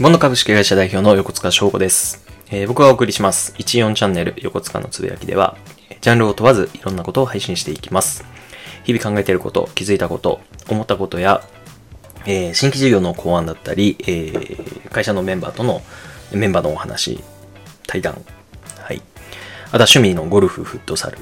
[0.00, 3.52] ボンド株式会社代表の横塚翔吾です、えー僕がお送りします。
[3.58, 5.56] 14チャンネル横塚のつぶやきでは
[6.00, 8.24] ジャンルを問わずいろんなことを配信していきます。
[8.84, 11.42] 日々考えていること気づいたこと思ったことや、
[12.26, 15.80] えー新規事業の考案だったり、えー会社のメンバーとの
[16.32, 17.20] メンバーのお話
[17.86, 18.24] 対談
[18.80, 18.96] はい。
[18.96, 21.18] あとは趣味のゴルフフットサル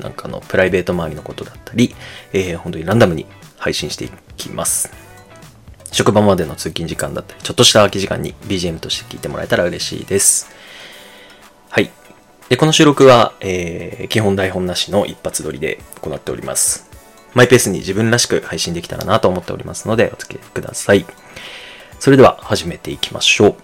[0.00, 1.94] なんかのプライベート周りのことだったり、
[2.32, 3.26] えー本当にランダムに
[3.56, 4.99] 配信していきます。
[5.92, 10.48] 職場までの通勤時間だったり、ちょっとした空き時間に BGM として聞いてもらえたら嬉しいです。
[11.68, 11.90] はい。
[12.48, 16.90] で、この収録は、えー基本台本なしの一発撮りで行っております。
[17.34, 21.06] マイペースに自分らしく配信できたらなと思っておりますので、お付き合いください。
[22.00, 23.54] それでは始めていきましょう。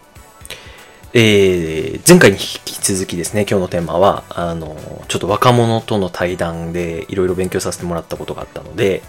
[1.15, 4.77] えー前回に引き続きですね、今日のテーマは、あの、
[5.09, 9.03] ちょっと若者との対談でいろいろ勉強させてもらったことがあったので、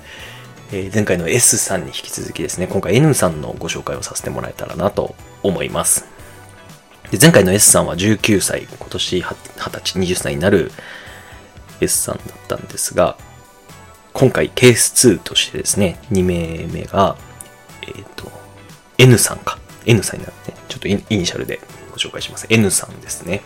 [0.71, 6.05] えー前回の S さんに引き続きですね、今回 N さんのご紹介をさせてもらえたらなと思います。
[7.09, 10.71] で前回の S さんは19歳、今年20歳、20歳になる
[11.79, 13.17] S さんだったんですが、
[14.11, 17.15] 今回ケース2としてですね、2名目が、
[17.83, 18.29] えっ、と、
[18.97, 19.59] N さんか。
[19.85, 22.45] N さんになって、ちょっとイイニシャルでご紹介します。
[22.49, 23.41] N さんですね。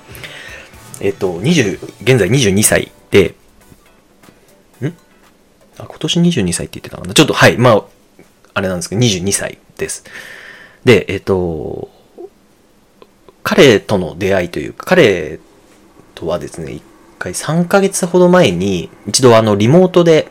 [1.01, 3.35] えっ、と、20、現在22歳で、
[5.83, 7.13] あ、今年22歳って言ってたかな。
[7.13, 7.83] ちょっと、はい、まあ、
[8.53, 10.03] あれなんですけど、22歳です。
[10.83, 11.89] で、えっ、と、
[13.43, 15.39] 彼との出会いというか、彼
[16.15, 16.83] とはですね、一
[17.19, 20.27] 回3ヶ月ほど前に、一度あの、リモートで、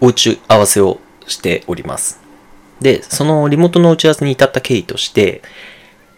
[0.00, 2.20] お打ち合わせをしております。
[2.80, 5.42] で、そのリモートの打ち合わせに至った経緯として、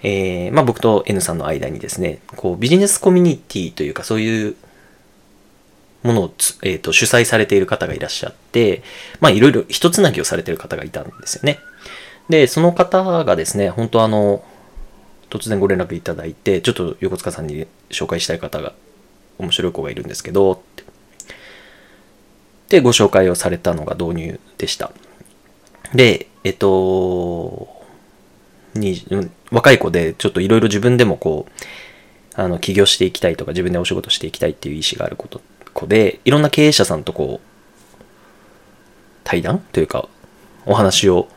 [0.03, 4.57] えー、まあ僕と N さんの間にですね、こうビジネスコミュニティというかそういう
[6.07, 8.83] ものをつ、えー、と主催されている方がいらっしゃって、
[9.21, 11.59] まあいろいろ一つなぎをされている方がいたんですよね。
[12.29, 14.45] で、その方がですね、本当あの、
[15.31, 18.73] 突然ご連絡いただいて、ちょっと横塚さんに紹介したい方が、
[19.39, 20.85] 面白い子がいるんですけど、って
[22.69, 24.93] で、ご紹介をされたのが導入でした。
[25.95, 27.69] で、えっと、
[28.75, 29.05] に
[29.51, 35.41] 若い子でちょっといろいろ自分でもこう、あの、起業していきたいとか自分でお仕事していきたいっていう意思があること
[35.77, 37.47] 子で、いろんな経営者さんとこう、
[39.23, 40.09] 対談というか、
[40.65, 41.29] お話を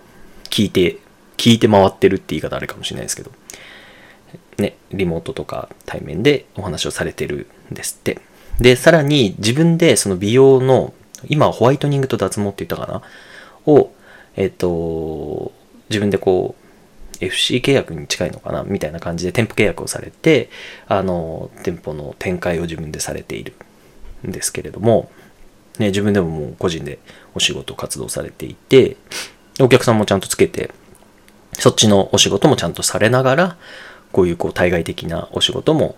[0.49, 0.97] 聞いて、
[1.37, 3.31] 聞いて回ってるって言い方あれかもしれないですけど、
[4.57, 8.19] ね、リモートとか対面でお話をされてるんですって。
[8.59, 10.93] で、さらに自分でその美容の、
[11.27, 13.01] 今はホワイトニングと脱毛って言ったかな
[13.65, 13.91] を、
[14.35, 15.51] えっと、
[15.89, 20.49] 自分でこう、FC 契約に近いのかなみたいな感じで店舗契約をされて、
[20.87, 23.53] あの、店舗の展開を自分でされている
[24.27, 25.11] んですけれども、
[25.77, 26.99] ね、自分でももう個人で
[27.35, 28.97] お仕事活動されていて、
[29.59, 30.71] お客さんもちゃんとつけて、
[31.53, 33.57] そっちのお仕事もちゃんとされながら、
[34.11, 35.95] こういうこう対外的なお仕事も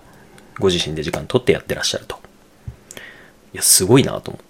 [0.59, 2.19] ご自身で時間取ってやってらっしゃると。
[3.53, 4.43] いや、すごいなと思っ。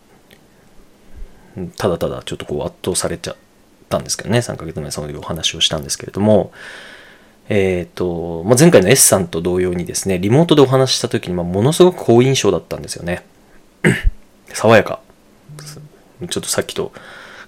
[1.78, 3.36] ただただちょっとこう圧倒されちゃっ
[3.90, 6.52] たんですけどね、3ヶ月前そういうお話をしたんですけれども、
[7.50, 13.26] えっ、と、まあ、前回の S さんと同様にですね、リモートでお話した時に、ま、ものすごく好印象だったんですよね。
[14.53, 15.00] 爽やか。
[16.30, 16.92] ちょっとさっきと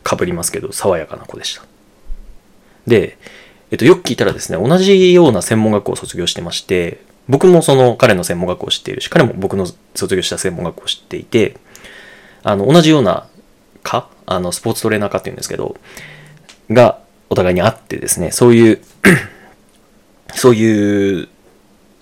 [0.07, 1.63] 被りますけど、爽やかな子でした。
[2.88, 3.17] で、
[3.71, 6.99] えっと、よく聞いたらですね、同じような専門学校を卒業してまして、
[7.29, 11.57] 僕もその彼の専門学校を知っているし、彼も僕の卒業した専門学校を知っていて、
[12.43, 13.27] あの、同じような
[13.81, 15.77] 科あの、スポーツトレーナー科っていうんですけど、
[16.69, 16.99] が
[17.29, 18.81] お互いにあってですね、そういう、
[20.35, 21.29] そういう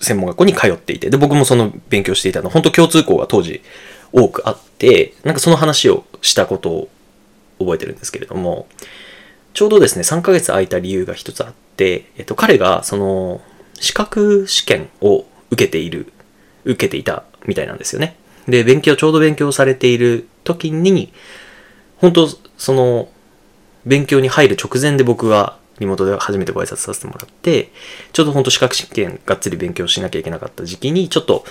[0.00, 3.62] 専門学校に通っていて、で、僕もその勉強していたの、本当共通項が当時
[4.12, 6.88] 多くあって、なんかその話をしたことを
[7.58, 8.66] 覚えてるんですけれども、
[9.54, 13.40] ちょうどですね、3ヶ月空いた理由が一つあって、えっと、彼がその
[13.80, 16.12] 資格試験を受けている、
[16.64, 18.16] 受けていたみたいなんですよね。
[18.48, 21.12] で、勉強、ちょうど勉強されている時に、
[21.98, 23.08] 本当その、
[23.84, 27.70] 勉強に入る直前で僕がリモートで初めてご挨拶させてもらって、
[28.12, 31.44] ちょうど本当資格試験がっつり勉強しなきゃいけなかった時期に、ちょっと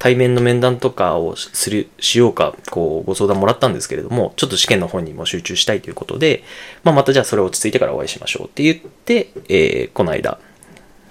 [0.00, 6.42] 対面の面談とかをする、しようか、こう、ご相談もらったんですけれども、ちょっと試験の方にも集中したいということで、
[6.84, 10.40] まあ、またじゃあそれ落ち着いてからお会いしましょうって言って、えーこの間、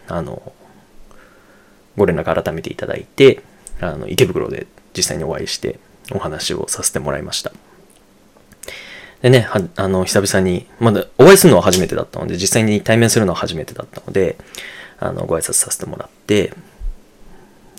[0.07, 0.41] あの、
[1.97, 3.43] ご連絡改めていただいて、
[3.79, 4.65] あの、池袋で
[4.97, 5.79] 実際にお会いして
[6.11, 7.51] お話をさせてもらいました。
[9.21, 14.35] でね、あの、久々に、まだお会いするのは初めてだったので、実際に対面するのは初めてだったので、
[14.97, 16.53] あの、ご挨拶させてもらって、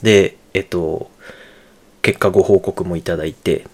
[0.02, 1.10] で、えっと、
[2.02, 3.66] 結果ご報告もいただいて、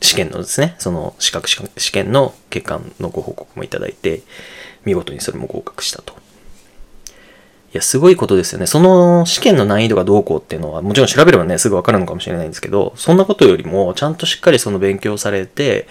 [0.00, 4.22] 試験のですね、その資格試験の結果のご報告もいただいて、
[4.84, 6.14] 見事にそれも合格したと
[7.74, 8.66] いや、すごいことですよね。
[8.66, 15.88] その試験の難易度がどうこうっていうのは、もちろん調べればね、すぐわかるのかもしれないんですけど、そんなことよりも、ちゃんとしっかりその勉強されて、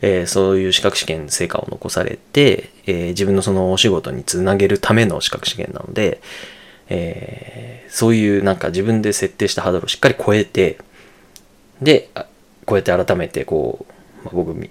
[0.00, 6.20] えー、そういう資格試験成果を残されて、えー、自分のそのお仕事につなげるための資格試験なので、
[6.88, 10.78] えー、そういうなんか自分で設定したハードルをしっかり超えて、
[11.80, 12.10] で、
[12.66, 14.70] こうやって改めてこう、まあ、僕、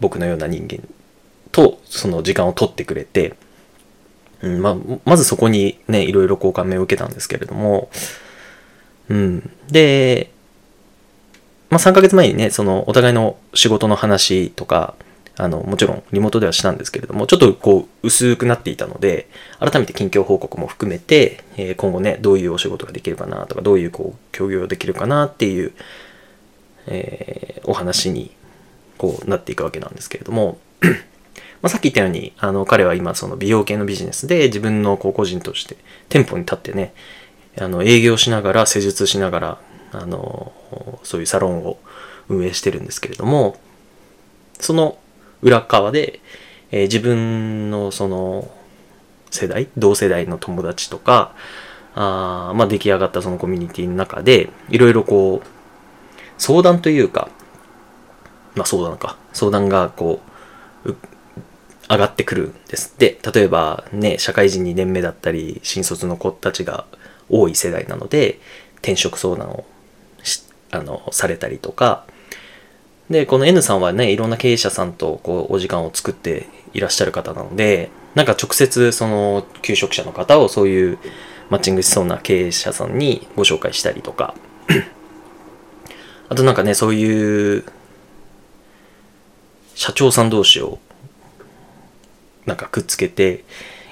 [0.00, 0.86] 僕のような人間
[1.52, 3.34] とその時間を取ってくれて、
[4.42, 7.90] うんまあ、まずそこにね、いろいろこう感銘を受けたんですけれども、
[9.08, 9.50] うん。
[9.68, 10.30] で、
[11.70, 14.94] まあ、3ヶ月前にね、そのお互いの仕事の話とか、
[15.40, 19.28] あの、もちろんリモートではしたんですけれども、ちょっとこう、薄くなっていたので、
[19.60, 25.72] 改めて近況報告も含めて、えー、今後ね、どういうお仕事ができるかなとか、どういうこう、協業できるかなっていう、
[26.88, 28.32] えー、お話に、
[28.98, 30.58] こう、なっていくわけなんですけれども、
[31.62, 35.76] まあ、さっき言ったように、あの、彼は今、その美容系のビジネスで自分のこう個人として
[36.08, 36.94] 店舗に立ってね、
[37.56, 39.58] あの、営業しながら、施術しながら、
[39.92, 40.52] あの、
[41.04, 41.78] そういうサロンを
[42.28, 43.56] 運営してるんですけれども、
[44.60, 44.98] その
[45.42, 46.20] 裏側で、
[46.70, 48.50] えー、自分のその
[49.30, 51.34] 世代、同世代の友達とか、
[51.94, 55.46] あまあ出来上がったそのコミュニティの中で、いろいろこう、
[56.38, 57.28] 相談というか、
[58.54, 60.20] まあ相談か、相談がこ
[60.84, 60.94] う、
[61.90, 62.94] 上がってくるんです。
[62.98, 66.84] で例えばね、社会人2年目だったり、新卒の子たちが
[67.30, 68.38] 多い世代なので、
[68.76, 69.64] 転職相談を
[70.22, 72.04] しあの、されたりとか、
[73.10, 80.98] で、この N さんはね、いろんな経営者さんとこうお時間を作っていらっしゃる方なので、なんか直接その求職者の方をそういう
[81.50, 84.34] マッチングしそうな経営者さんにご紹介したりとか、
[86.28, 87.64] あとなんかね、そういう
[89.74, 90.78] 社長さん同士を
[92.44, 93.44] なんかくっつけて、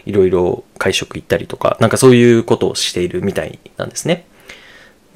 [0.04, 4.26] いろいろ会食行ったりとか、なんかそういうことをしているみたいなんですね。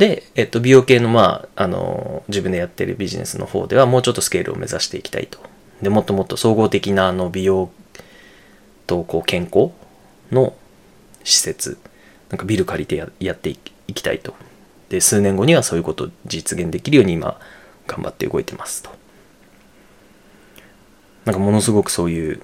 [0.01, 5.39] で、えっと、美容系の、まあ、あの、自分でやってるビジネスの方では、もうちょっとスケールを目指していきたいと。
[5.83, 7.71] で、もっともっと総合的な、あの、美容
[8.87, 9.73] と、こう、健康
[10.33, 10.55] の
[11.23, 11.77] 施設、
[12.31, 13.59] なんかビル借りてややってい
[13.93, 14.35] きたいと。
[14.89, 17.39] で、数年後にはそういうことを実現できるように今、
[17.87, 18.89] 頑張って動いてますと。
[21.27, 22.41] なんかものすごくそういう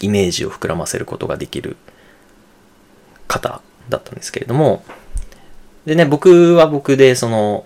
[0.00, 1.76] イメージを膨らませることができる
[3.26, 4.84] 方だったんですけれども、
[5.86, 7.64] でね、僕は僕で、その、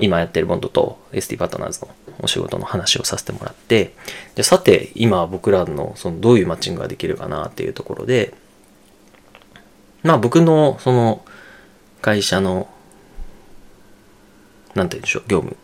[0.00, 1.88] 今やってるボンドと ST パートナーズの
[2.22, 3.92] お仕事の話をさせてもらって、
[4.34, 8.32] でさて、今僕らのそのどういうマッチングができるかなっていうところで、
[10.02, 11.22] まあ僕のその
[12.00, 12.68] 会社の、
[14.74, 15.56] なんて言うんでしょう、業務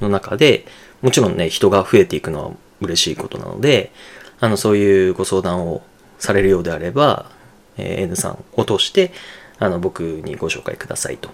[0.00, 0.66] の中で、
[1.02, 2.50] もちろんね、人が増えていくのは
[2.80, 3.92] 嬉しいことなので、
[4.40, 5.82] あの、そういうご相談を
[6.18, 7.30] されるようであれば、
[7.76, 9.12] えー、N さんを通して、
[9.58, 11.30] あの、僕にご紹介くださいと。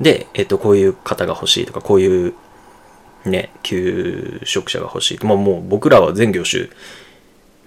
[0.00, 2.34] で、えっと、こういう方が欲しいとか、こういう
[3.24, 5.18] ね、求職者が欲しい。
[5.24, 6.64] まあもう僕らは全業種、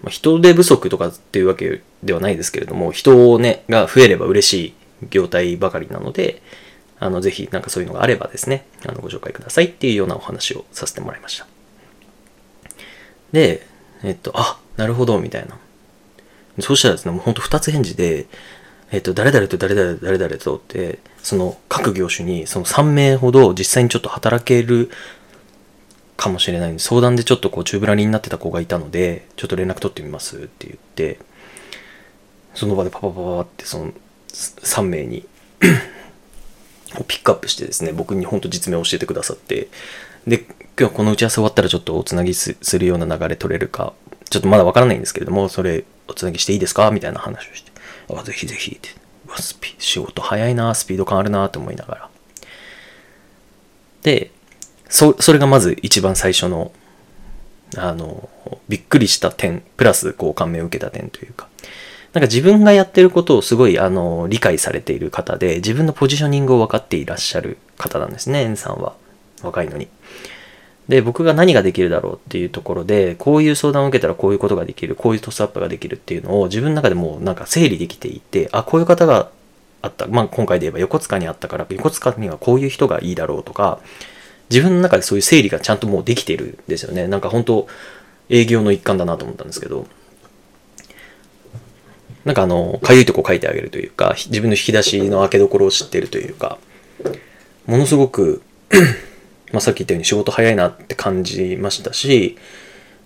[0.04, 4.54] まあ、人手不足とかっていうわけではないですけれども、人をね、が増えれば嬉し
[5.02, 6.42] い業態ばかりなので、
[7.00, 11.48] あの、ぜひなんかそういうのがあればですね、あの、ご紹介くださいっていうようなお話をさせてもらいました。
[13.32, 13.66] で、
[14.04, 15.58] えっと、あ、なるほど、みたいな。
[16.60, 18.28] そうしたらですね、もうほんと二つ返事で、
[18.92, 24.90] えっと、誰々と誰々誰々とって、その各業種にその3名ほど実際にちょっと働ける
[26.18, 31.20] かもしれないんで、相談でちょっとこう宙ぶらりになってた子がいたので、ちょっと連絡取ってみますって言って、
[32.54, 33.92] その場でパパパパってその
[34.30, 35.28] 3名に
[37.08, 39.68] ピックアップしてですね、僕に本当実名を教えてくださって、
[40.26, 40.46] で、
[40.80, 43.94] 今日この打ち合わせ終わったらちょっとおつなぎするような流れ取れるか、
[44.30, 46.92] ちょっとまだわからないんですけれども、それおつなぎしていいですか？
[46.92, 47.72] みたいな話をして。
[48.16, 48.90] あ、ぜひぜひって。
[49.38, 52.10] スピ仕事早いな、スピード感あるなって思いながら。
[54.04, 54.32] で、
[54.88, 56.72] そ、それがまず一番最初の、
[57.76, 58.30] あの、
[58.70, 61.50] びっくりした点、プラスこう感銘を受けた点というか、
[62.14, 68.96] なんか自分がやってることをすごいあの理解されている方で、自分のポジショニングを分かっていらっしゃる方なんですね、N さんは。
[69.42, 69.90] 若いのに。
[70.88, 79.30] で、僕が何ができるだろうっていうところで、こういう相談を受けたらこういうことができる、こういうトスアップができるっていうのを自分の中でもうなんか整理できていて、あ、こういう方が
[79.82, 80.08] あった。
[80.08, 83.80] まあ今回で言えば横須賀にあったから、横須賀にはこういう人がいいだろうとか、
[84.50, 87.08] 自分の中でそういう整理がちゃんともうできてるんですよね。
[87.08, 87.68] なんか本当
[88.30, 89.88] 営業の一環だなと思ったんですけど、
[92.26, 96.58] なんかあの、かゆいとこ書いてあげるというか、自分の引き出しの開けどころを知ってるというか、
[97.66, 98.42] ものすごく
[99.52, 102.38] まあ、さっき言ったように仕事早いなって感じましたし、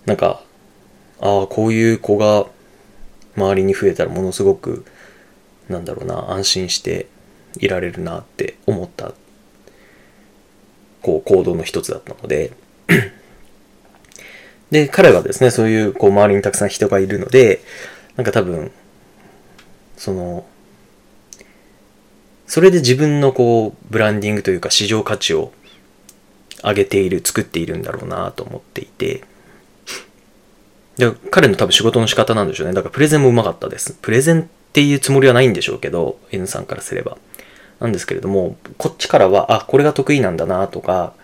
[0.06, 0.42] なんか、
[1.20, 2.46] ああ、こういう子が
[3.36, 4.84] 周りに増えたらものすごく
[5.68, 7.06] なんだろうな安心して
[7.58, 9.12] いられるなって思った
[11.02, 12.52] こう行動の一つだったので。
[14.70, 17.60] で彼はですねそういうこう周りにたくさん人がいるので
[18.14, 18.70] なんか多分
[19.96, 20.46] その
[22.46, 25.50] それで自分のこうブランディングというか市場価値を
[26.62, 29.24] 上げている作っているんだろうなと思っていて。
[30.96, 32.74] で彼の多分仕事の仕方なんでしょうね。
[32.74, 33.96] だからプレゼンもうまかったです。
[34.02, 37.16] プレゼンっていうつもりはないんでしょうけど N さんからすれば。
[37.80, 41.14] なんですけれどもこっちからはあこれが得意なんだなとか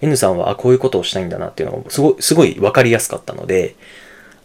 [0.00, 3.76] N さんはあこういうことをしたいんだなっていうのがすごいすごい分かりやすかったので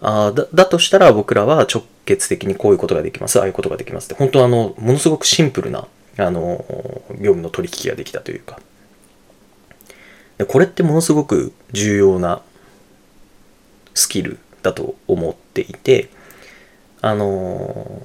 [0.01, 4.15] あだだとしたら僕らは直結的にこういうことができますああいうことができますって。
[4.15, 6.65] 本当あのものすごくシンプルなあの
[7.11, 8.59] 業務の取引ができたというか。
[10.41, 12.41] でこれってものすごく重要な
[13.93, 16.09] スキルだと思っていて
[16.99, 18.01] あの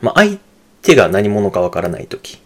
[0.00, 0.38] まあ相
[0.82, 2.40] 手が何者かわからない時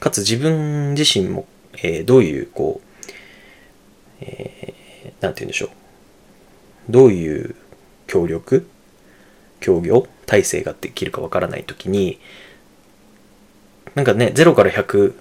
[0.00, 1.46] かつ自分自身も、
[1.78, 2.88] えー、どういうこう
[4.20, 5.70] えー、なんて言うんでしょう。
[6.90, 7.54] どういう
[8.06, 8.68] 協力
[9.60, 12.18] 協業体制ができるかわからない時に
[13.94, 15.14] なんかね0から100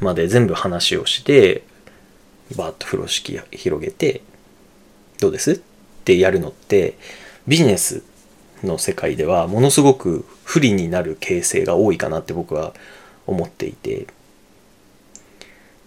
[0.00, 1.64] まで全部話をして
[2.52, 4.22] バーッと風呂敷広げて
[5.20, 5.52] どうです？
[5.52, 5.60] っ
[6.04, 6.96] てやるのって
[7.46, 8.02] ビジネス
[8.64, 12.74] の世界ではものすごく不利になる形成が多いかなって僕は
[13.26, 14.06] 思っていて。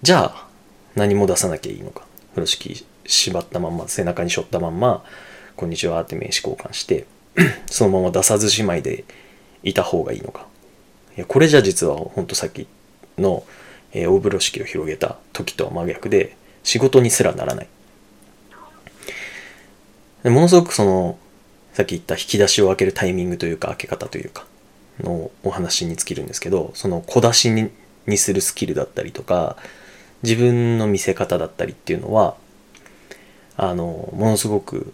[0.02, 0.48] じゃあ
[0.94, 2.06] 何も出さなきゃいいのか？
[2.36, 5.04] 風呂敷縛ったまんま背中に背負ったまんま
[5.56, 7.06] 「こんにちは」って名刺交換して
[7.66, 9.04] そのまま出さずじまいで
[9.64, 10.46] いた方がいいのか？
[11.18, 12.68] いやこれじゃ実はほんとさっき
[13.18, 13.46] の、
[13.94, 17.68] えー、大風呂敷を広げた時とは真逆で仕事にすらならない。
[20.30, 21.18] ものすごくその
[21.74, 24.46] さっき言った引き出しを開けるタイミングというか開け方というか
[25.00, 27.70] のお話に尽きるんですけどその小出しに
[28.08, 29.56] にするスキルだったりとか
[30.24, 32.36] 自分の見せ方だったりっていうのは
[33.58, 34.94] あのものすごく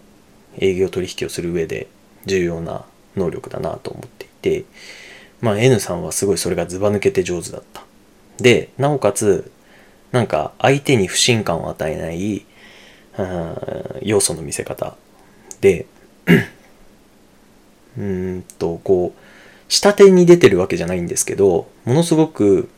[0.58, 1.88] 営業取引をする上で
[2.26, 2.86] 重要な
[3.16, 4.66] 能力だなと思っていて
[5.40, 7.84] まあ N さんはすごいそれがずば抜けて上手だった。
[8.38, 9.52] でなおかつ
[10.12, 12.46] なんか相手に不信感を与えない
[14.02, 14.96] 要素の見せ方。
[15.62, 15.86] で
[17.98, 19.20] うんとこう
[19.68, 22.70] 下手に出てるわけじゃないんですけどものすごく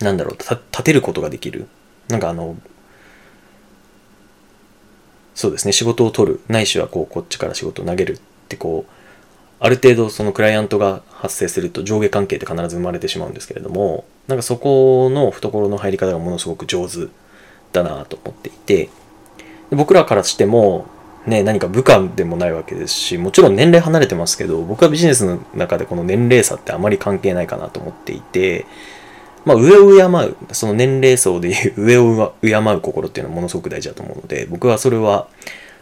[0.00, 1.68] なんだろう立てることができる。
[2.08, 2.56] なんかあの
[5.34, 6.40] そうですね仕事を取る。
[6.48, 9.03] ないしはこうこっちから仕事を投げるってこう
[9.64, 17.08] ある程度そのクライアントが発生すると上下関係って必ず生まれてしまうんですけれどもなんかそこの懐の入り方がものすごく上手
[17.72, 18.90] だなと思っていて
[19.70, 20.86] 僕らからしても
[21.26, 28.66] ね、何か部下でもないわけですし、もちろん年齢離れてますけど、僕はビジネスの中でこの年齢差ってあまり関係ないかなと思っていて、
[29.46, 35.28] まあ、上を敬う、その年齢層でいう 上を敬う心っていうのはものすごく大事だと思うので、僕はそれは、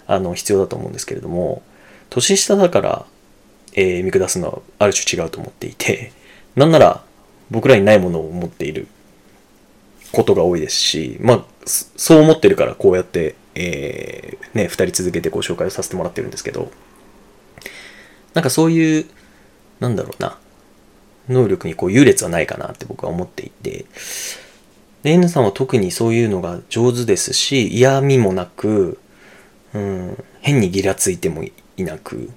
[0.07, 1.63] あの、必要だと思うんですけれども、
[2.09, 3.07] 年下だから、
[3.75, 6.13] えー、見下すのはある種違うと思っていて、
[6.57, 7.03] なんなら
[7.51, 8.87] 僕らにないものを持っている
[10.13, 16.71] ことが多いですし、まあ、そう思ってるからこうやって、えー、ね、二人続けてご紹介をさせてもらってるんですけど、
[18.35, 19.07] なんかそういう、
[19.81, 20.39] なんだろうな、
[21.29, 23.87] 能力にこう優劣はないかなって僕は思っていて、
[25.03, 28.99] で、N さんは特にそういうのが上手ですし、嫌味もなく、
[29.75, 32.31] うん、変にギラついてもいなく、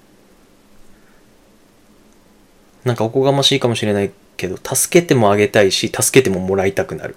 [2.86, 7.16] なんかおこがましいかもしれないけど、助けてもあげたいし、助けてももらいたくなる。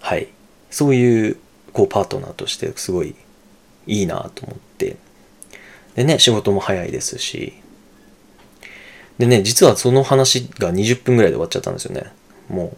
[0.00, 0.28] はい。
[0.70, 1.36] そういう、
[1.72, 3.16] こう、パートナーとしてすごい
[3.88, 4.96] いいなと思って。
[5.96, 7.54] でね、仕事も早いですし、
[9.18, 12.04] でね、実はその話が20分ぐらいで終わっちゃったんですよね。
[12.48, 12.76] もう、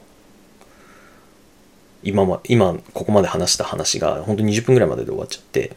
[2.03, 5.77] 今ま、今、ここまで話した話が、本当に20分ぐらいまでで終わっちゃって、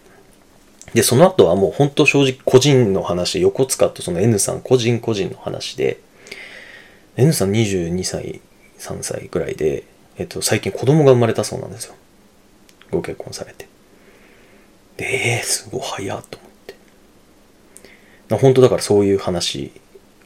[0.94, 6.00] で、その後はもう本当正直個人の話、横塚とその N さん個人個人の話で、
[7.16, 8.42] N さん22歳、
[8.80, 9.84] 3歳ぐらいで、
[10.18, 11.96] えっと、最近子供が生まれたそうなんですよ。
[12.92, 13.68] ご結婚されて。
[14.98, 15.06] で、
[15.38, 16.52] えー、すごい早っと思っ
[18.28, 18.36] て。
[18.36, 19.72] 本当だからそういう話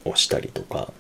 [0.04, 0.92] をしたりとか、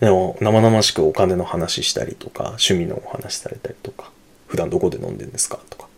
[0.00, 4.10] でも生々しくお金の話したりとか、趣味のお話されたりとか、
[4.46, 5.58] 普段どこで飲んでんですか？
[5.68, 5.88] とか、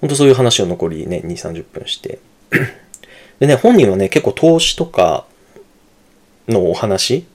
[0.00, 2.18] 本当そういう話を残りね、2、30分して、
[3.40, 5.26] でね、本人はね、結構投資とか
[6.48, 7.26] のお話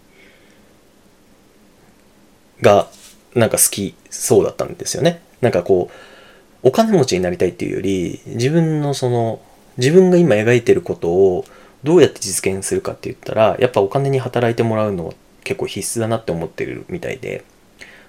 [2.61, 2.87] が
[3.35, 5.21] なんか好きそうだったんですよね。
[5.41, 9.41] なんかこう、お金持ちになりたいっていうより、自分のその、
[9.77, 11.45] 自分が今描いてることを
[11.83, 15.13] どうやって実現するかって言ったら、やっぱお金に働いてもらうのは
[15.43, 17.45] 結構必須だなって思ってるみたいで、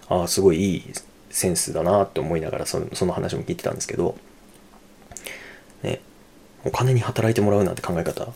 [0.09, 0.85] ああ、すごいいい
[1.31, 4.17] センスだなって思いながらそのその話も聞いてたんですけど、
[6.65, 8.29] お金に働いてもらうなんて考え方、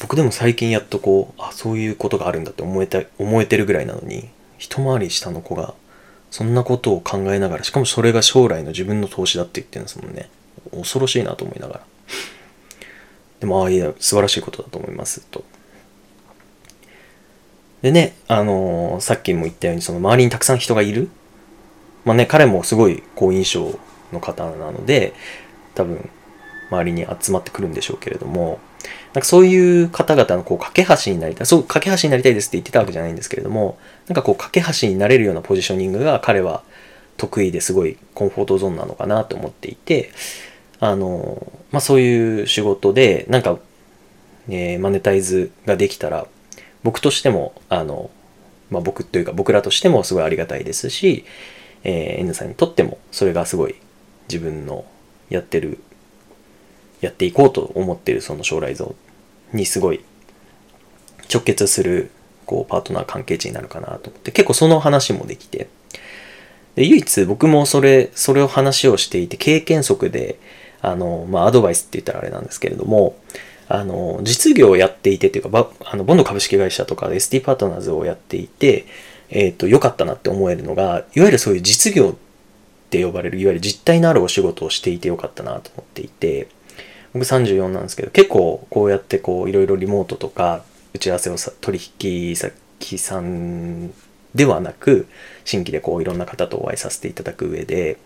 [0.00, 5.74] 僕でも最近やっとこう、あ、そういうことがあるんだって思えた、思えてるぐらいなのに、一回り下の子が、
[6.30, 10.28] そんなことを考えながら、しかもそれが将来の自分の投資だって言ってるんですもんね。
[10.70, 11.80] 恐ろしいなと思いながら。
[13.40, 15.44] でも、ああ、いや、素晴らしいことだと思います、と。
[17.82, 21.08] でね、あのー、さっきも言ったように、その周りにたくさん人がいる。
[22.04, 23.78] まあね、彼もすごい好印象
[24.12, 25.14] の方なので、
[25.74, 26.10] 多分、
[26.70, 28.58] 周りに集まってくるんでしょうけれども、
[29.12, 36.62] なんかそういう方々のこう架け橋になりたい、そう、架け橋になりたいですって言ってたわけじゃないんですけれども、なんかこう架け橋になれるようなポジショニングが彼は
[37.16, 40.10] 得意ですごいコンフォートゾーンなのかなと思っていて、
[40.80, 43.58] あの、まあ、そういう仕事で、なんか、
[44.48, 46.26] えー、マネタイズができたら、
[46.84, 48.10] 僕としても、あの、
[48.70, 51.24] まあ、僕というか僕らとしてもすごいありがたいですし、
[51.84, 53.76] えー、N さんにとってもそれがすごい
[54.28, 54.84] 自分の
[55.30, 55.78] やってる、
[57.00, 58.94] やっていこうと思ってるその将来像
[59.52, 60.04] にすごい
[61.32, 62.10] 直結する
[62.46, 65.68] こうパートナー関係値になるかなと思って結構その話もできて。
[66.78, 70.38] で唯一僕もそれそれを話をしていて経験則で
[70.80, 73.16] あのまあアドバイスって言ったらあれなんですけれども
[73.68, 78.86] あの実業をやっていてっていうかあのボンド株式会社とか ST パートナーズをやっていて
[79.28, 86.46] えっ、ー、と良かったなって思えるのがいわゆるそういう実業って呼ばれるいわゆる実体のあるお仕事をしていてよかったなと思っていて
[87.18, 90.62] 僕34なんですけど結構こうやってこういろいろリモートとか
[90.94, 93.90] 打ち合わせをさ取引先さん
[94.34, 95.08] ではなく
[95.44, 97.98] 新規でこういろんな方とお会いさせていただく上で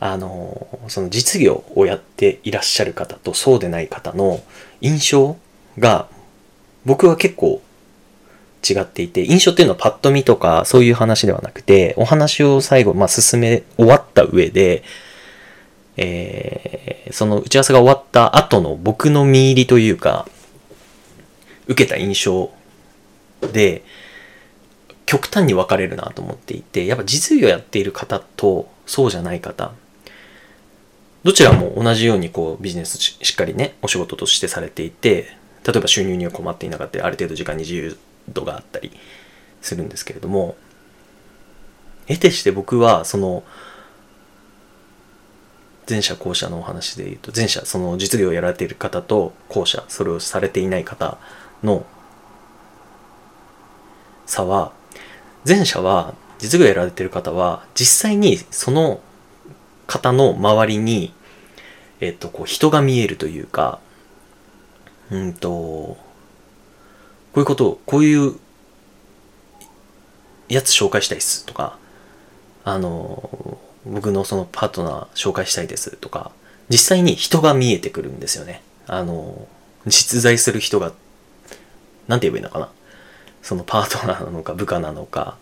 [0.00, 4.40] あのその実業をやっていらっしゃる方とそうでない方の
[4.80, 5.36] 印象
[5.78, 6.08] が
[6.84, 7.60] 僕は結構
[8.68, 14.82] 違っていて印象っていうのはパッと見とかそういう話ではなくてお話を最後、まあ、進め終わった上で
[15.98, 20.26] えー、その打ち合わせが終わった後の僕の見入りというか
[21.66, 22.50] 受けた印象
[23.52, 23.82] で、
[25.06, 29.72] 極端に分かれるなと思っていて、やっぱ実業やっている方とそうじゃない方、
[31.24, 38.92] どちらも同じようにこうビジネスしっかりね、お仕事としてされていて、例えば収入には困っていなかったり、ある程度時間に自由度があったり
[39.60, 40.56] するんですけれども、
[42.06, 43.44] 得てして僕はその、
[45.88, 51.18] 前者後者のお話で言うと、前者、その実業をやられている方と後者、それをされていない方
[51.62, 51.86] の
[54.26, 54.72] 差は、
[55.46, 59.00] 前者は、実業やられている方は、実際にその
[59.86, 61.14] 方の周りに、
[62.00, 63.80] えっと、こう人が見えるというか、
[65.10, 65.98] うんと、こ
[67.36, 68.38] ういうことを、こういう
[70.48, 71.78] やつ紹介したいっすとか、
[72.64, 76.30] あの、僕のそのパートナー紹介したいですとか、
[76.68, 78.62] 実際に人が見えてくるんですよね。
[78.86, 79.48] あの、
[79.86, 80.92] 実在する人が
[82.08, 82.68] なんて言えばいいのかな。
[83.42, 85.36] そのパートナーなのか部下なのか、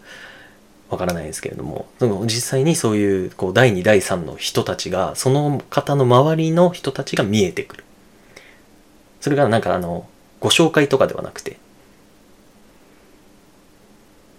[0.91, 7.85] わからないですけれども、その実際にそういうこう第2、第3の人たちが、その方の周りの人たちが見えてくる。
[9.21, 10.07] それがなんかあの、
[10.41, 11.57] ご紹介とかではなくて。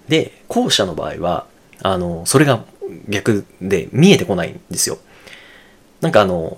[0.07, 1.47] で、後者の場合は、
[1.81, 2.63] あの、それが
[3.09, 4.97] 逆で見えてこないんですよ。
[6.01, 6.57] なんかあの、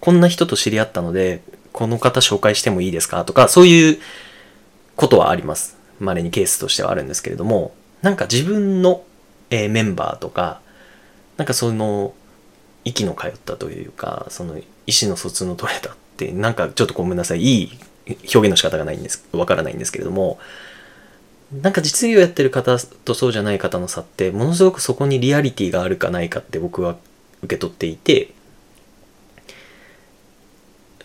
[0.00, 3.24] こんな人と知り合ったので、この方紹介してもいいですか？
[3.24, 3.98] とか、そういう
[4.96, 5.76] ことはあります。
[6.00, 9.04] 稀にケースとしてはあるんですけれども、なんか自分の、
[9.50, 10.60] えー、メンバーとか、
[11.36, 12.14] なんかその、
[12.84, 14.64] 息の通ったというか、その意
[15.00, 17.78] 思の疎通の取れたって、なんかちょっとごめんなさい、いい
[18.34, 20.40] 表現の仕方がないんです、わからないんですけれども、
[21.52, 26.96] なんか実業やってる方とそうじゃない方の差って、ものすごくそこにリアリティがあるかないかって僕は
[27.42, 28.32] 受け取っていて、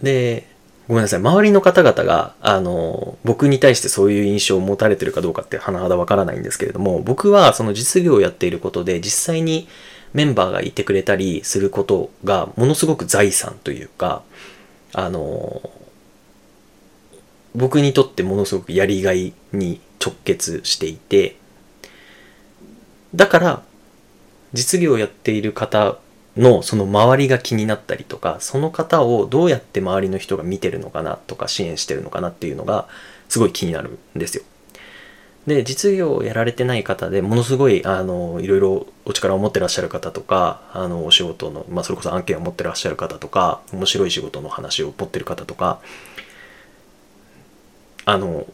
[0.02, 0.48] で、
[0.88, 1.20] ごめんなさい。
[1.20, 9.68] 周りの方々が、あの、僕に対してそういう印象を持たれてるかどうかって甚だわからないんですけれども、僕はその実業をやっていることで、実際に
[10.14, 14.24] メンバーがいてくれたりすることが、ものすごく財産というか、
[14.94, 15.62] あの、
[17.54, 21.36] 僕にとってものすごくやりがいに直結していて、
[23.16, 23.64] だから、
[24.54, 25.98] 実業をやっている方
[26.38, 32.88] のその周りが気になったりとかその方をどうやって周りの人が見てるのかなとか支援してるのかなっていうのが
[33.28, 34.44] すごい気になるんですよ。
[35.48, 45.80] で、実業をやられてない方でものすごい、あの、いろいろお力を持ってらっしゃる方とか、あの、お仕事の、まあ、それこそ案件を持ってらっしゃる方とか、面白い仕事の話を持ってる方とか、
[48.04, 48.46] あの、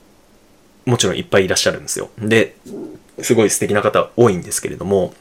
[0.86, 2.10] もちろんいっぱいいらっしゃるんですよ。
[2.18, 2.56] で、
[3.22, 5.14] すごい素敵な方多いんですけれども、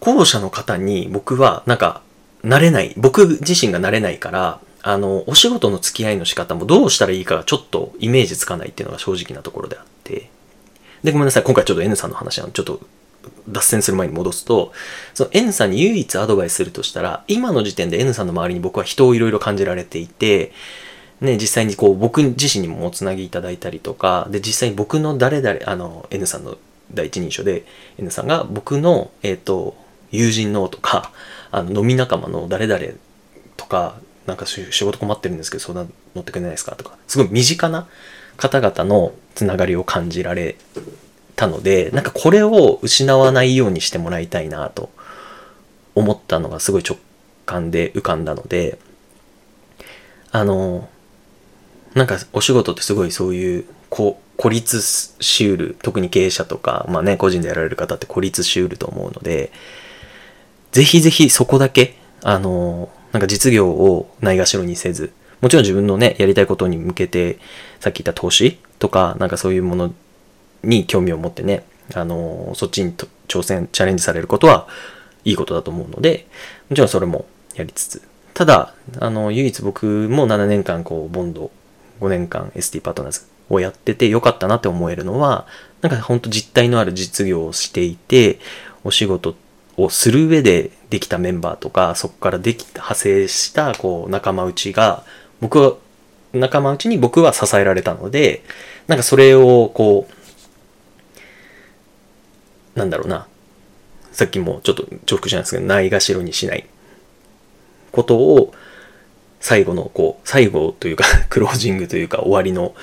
[0.00, 2.02] 後者の方に僕はなんか、
[2.44, 10.28] 慣れない、僕自身が慣れないから、あの、お仕事の付き合いの仕方もどうしたらいいかがちょっとイメージつかないっていうのが正直なところであって。
[11.02, 11.42] で、ごめんなさい。
[11.42, 12.80] 今回ちょっと N さんの話はちょっと
[13.48, 14.72] 脱線する前に戻すと、
[15.14, 20.52] その N さんに唯一アドバイスするとしたら、今の時点で N さんの周りに僕は人をいろいろ感じられていて、
[21.24, 26.56] ね、実際にこう僕自身にもおつなぎいただいたりとか、で、実際に僕の誰々、あの、N さんの
[26.92, 27.64] 第一人称で、
[27.98, 29.76] N さんが僕の、えっ、ー、と、
[30.10, 31.12] 友人のとか、
[31.50, 32.84] あの、飲み仲間の誰々
[33.56, 37.86] とか、なんか仕事困ってるんですけど相談乗ってくれないですかとか、すごい身近な
[38.36, 40.56] 方々のつながりを感じられ
[41.36, 44.90] たので、なんかこれを失わないようにしてもらいたいなと
[45.94, 46.98] 思ったのがすごい直
[47.44, 48.78] 感で浮かんだので、
[50.32, 50.88] あの、
[51.94, 59.52] なんかお仕事ってすごいそういうこう孤立しうる、特に経営者とか、まあね、個人でやられる方って孤立しうると思うので、
[60.72, 67.38] ぜひぜひそこだけ、あの、なんか実業をないがしろにせず、もちろん自分のね、やりたいことに向けて、
[67.78, 69.94] さっき言った投資とか、なんかそういうもの
[70.64, 72.92] に興味を持ってね、あの、そっちに
[73.28, 74.66] 挑戦、チャレンジされることは
[75.24, 76.26] いいことだと思うので、
[76.70, 78.02] もちろんそれもやりつつ、
[78.32, 81.52] ただ、あの、唯一僕も7年間こう、ボンド、
[82.04, 85.46] 5年間 ST パートナーズをやっててよかったなって思えるのは、
[85.80, 88.38] なんかほんと実体のある実業をしていて、
[88.84, 89.34] お仕事
[89.76, 95.04] をする上でできたメンバーとか、そこからでき、派生したこう仲間内が、
[95.40, 95.74] 僕は、
[96.32, 98.42] 仲間内に僕は支えられたので、
[98.86, 100.08] なんかそれをこ
[102.74, 103.26] う、なんだろうな、
[104.12, 106.66] さっきもちょっと重複じゃないですけど、ないがしろにしない
[107.92, 108.53] ことを、
[109.44, 112.74] 最後のこう、最後というか クロージングというか終わりの、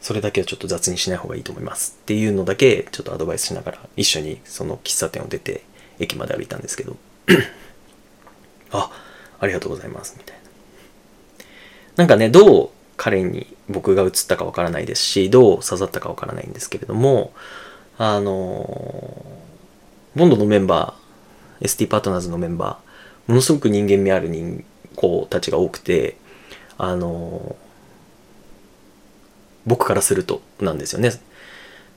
[0.00, 5.64] それだけはちょっと雑にしない方がいいと思いますっていうのだけちょっとアドバイスしながら一緒にその喫茶店を出て
[5.98, 6.96] 駅まで歩いたんですけど
[8.70, 8.88] あ、
[9.40, 10.42] ありがとうございます、みたいな。
[11.96, 17.32] なんかね、どう彼に僕が映ったかわからないですし、どう刺さったかわからないんですけれども、
[17.98, 19.24] あの
[20.14, 24.64] ボンドのメンバー、ST パートナーズのメンバー、ものすごく人間味ある人
[24.98, 26.16] 子たちが多くて、
[26.76, 27.56] あの
[29.66, 31.12] 僕からするとなんですよね。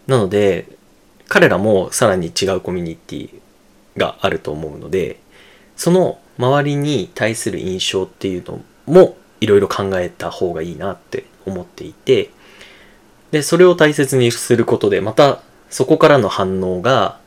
[0.08, 0.68] なので、
[1.28, 3.40] 彼らもさらに違うコミュニティ
[3.98, 5.20] があると思うので、
[5.76, 12.30] その周りに対する印象っていうのもいろいろ考えた方がいいなって思っていて、
[13.32, 17.20] で、それを大切にすることで、またそこからの反応が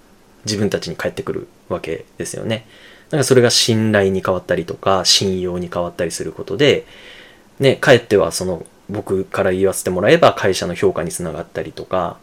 [0.45, 2.67] 自分たちに返ってくるわけですよね。
[3.15, 6.85] なんかそれが信頼に変わったりとか、信用に変わったりすることで、
[7.61, 12.19] ね、かえってはその僕から言わせてもらえば会社の評価につながったりとか、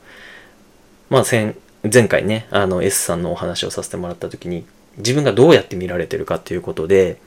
[1.09, 1.55] まあ前
[1.89, 4.65] 前回ね、あの S さんのお話をさせてもらった時に、
[4.97, 7.21] 自分がどうやって見られてるかっていうことで、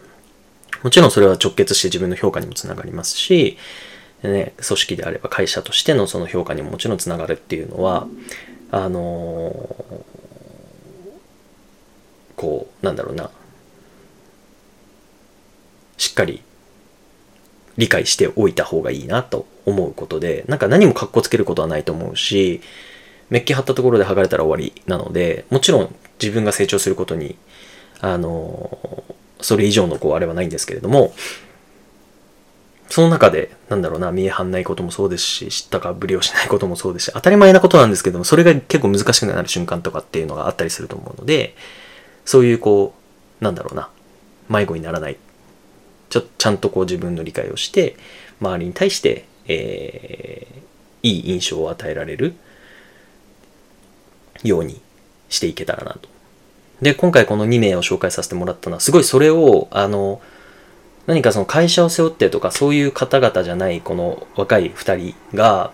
[0.83, 3.57] もちろんそれは直結して自分の評価にもつながりますし、
[4.23, 8.07] ね、組織であれば会社としてのその評価にももちろんつながるっていうのは、
[8.71, 10.03] あのー、
[12.37, 13.31] こう、なんだろうな、
[15.97, 16.43] しっかり
[17.77, 22.61] 理解しておいた方がいいなと思うことで、なんか何も格好つけることはないと思うし、
[23.31, 27.37] メッキ貼ったところで剥がれたら終わりなので、もちろん自分が成長することに、
[28.01, 29.05] あの、
[29.41, 31.15] それ以上のこうあれはないんですけれども、
[32.91, 41.57] その中で、なんだろうな、見え張んないこともそうですし、知ったかぶりをしないこともそうですし、当たり前なことなんですけども、それが結構難しくなる瞬間とかっていうのがあったりすると思うので、
[42.25, 42.95] そういうこ
[43.41, 43.89] う、なんだろうな、
[44.49, 45.17] 迷子にならない
[46.15, 47.97] ちょちゃんとこう自分の理解をして
[48.41, 52.35] 周りに対して、えー、いい印象を与えられる
[54.45, 54.81] ように
[55.29, 56.09] していけたらなと。
[56.83, 60.21] で、今回この2名を紹介させてもらったのは、すごいそれを、あの、
[61.07, 65.73] 何かその会社を背負ってとか、そういう方々じゃない、この若い2人が、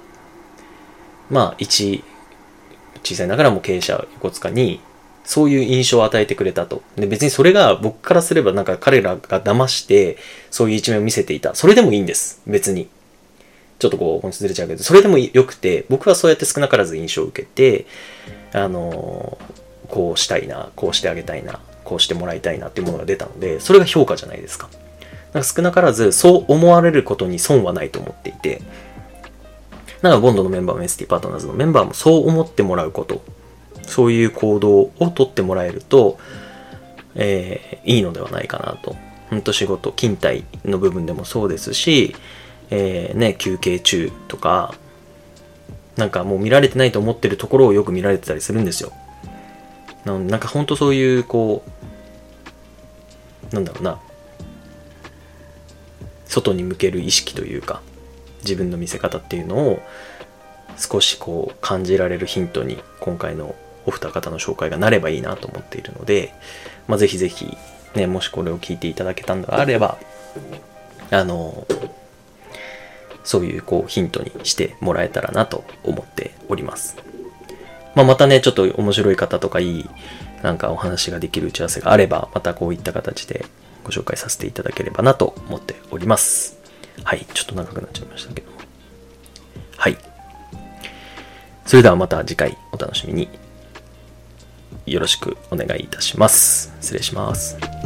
[1.28, 2.02] まあ、一、
[3.02, 4.80] 小さいながらも経営者横塚に、
[5.24, 6.82] そういう印象を与えてくれたと。
[6.96, 10.16] で、別にそれが僕からすればなんか彼らが騙して、
[10.50, 11.54] そういう一面を見せていた。
[11.54, 12.42] それでもいいんです。
[12.46, 12.88] 別に。
[13.78, 17.86] ちょっとこう、本質ずれちゃうけど、それでもよくて、僕はそうやって少なからず印象を受けて、
[18.52, 19.38] あの
[19.88, 24.68] こうしたいな、こうしてあげたいな、こうしてもらいたいなっていうものが出たので、それが評価じゃないですか。
[25.32, 28.60] なんか少なからず、そう思われることに損はないと思っていて、
[30.02, 33.22] なんかボンドのメンバーも ST パートナーズのメンバーもそう思ってもらうこと、
[33.90, 36.18] そういう行動をとってもらえると、
[37.14, 38.96] えー、いいのではないかなと。
[39.28, 42.16] 本当仕事、勤怠の部分でもそうですし、
[42.70, 44.74] えー、ね、休憩中とか、
[45.96, 48.92] なんかもう見られてないと思ってるところをよく見られてたりするんですよ。
[50.04, 51.62] なんか本当そういう、こ
[53.52, 54.00] う、なんだろうな、
[56.26, 57.82] 外に向ける意識というか、
[58.42, 59.80] 自分の見せ方っていうのを
[60.78, 63.54] 少しこう感じられるヒントに今回の
[63.86, 66.32] お二方の紹介がなればいいなと思っているので、
[66.88, 67.56] まあ、ぜひぜひ、
[67.94, 69.98] ね、もしこれを聞いていただけたのであれば、
[71.10, 71.66] あの、
[73.24, 76.96] そういうこうヒントにしてもらえたらなと思っております。
[77.94, 79.90] まあ、またね、ちょっと面白い方とかいい
[80.42, 83.44] なんかお話ができる打ち合わせがあれば、またこういった形で
[83.84, 86.58] ご紹介させていただければなと思っております。
[87.04, 88.50] はい、ちょっと長くなっちゃいましたけど。
[89.76, 89.98] はい。
[91.66, 93.28] それではまた次回お楽しみに。
[94.86, 96.72] よろしくお願いいたします。
[96.80, 97.79] 失礼します。